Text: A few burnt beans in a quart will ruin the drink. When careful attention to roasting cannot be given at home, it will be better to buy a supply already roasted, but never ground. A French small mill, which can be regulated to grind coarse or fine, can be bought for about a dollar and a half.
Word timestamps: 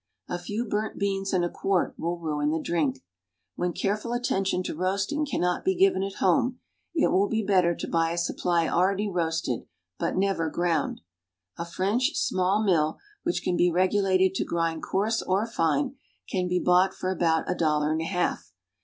A 0.27 0.39
few 0.39 0.65
burnt 0.65 0.97
beans 0.97 1.31
in 1.31 1.43
a 1.43 1.49
quart 1.51 1.93
will 1.95 2.17
ruin 2.17 2.49
the 2.49 2.59
drink. 2.59 3.03
When 3.55 3.71
careful 3.71 4.13
attention 4.13 4.63
to 4.63 4.73
roasting 4.75 5.27
cannot 5.27 5.63
be 5.63 5.75
given 5.75 6.01
at 6.01 6.15
home, 6.15 6.59
it 6.95 7.11
will 7.11 7.29
be 7.29 7.43
better 7.45 7.75
to 7.75 7.87
buy 7.87 8.09
a 8.09 8.17
supply 8.17 8.67
already 8.67 9.07
roasted, 9.07 9.67
but 9.99 10.17
never 10.17 10.49
ground. 10.49 11.01
A 11.59 11.65
French 11.67 12.15
small 12.15 12.63
mill, 12.63 12.97
which 13.21 13.43
can 13.43 13.55
be 13.55 13.69
regulated 13.69 14.33
to 14.33 14.43
grind 14.43 14.81
coarse 14.81 15.21
or 15.21 15.45
fine, 15.45 15.97
can 16.27 16.47
be 16.47 16.57
bought 16.57 16.95
for 16.95 17.11
about 17.11 17.47
a 17.47 17.53
dollar 17.53 17.91
and 17.91 18.01
a 18.01 18.05
half. 18.05 18.51